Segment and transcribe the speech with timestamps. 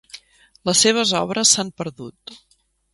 [0.69, 2.39] Les seves obres s'han perdut.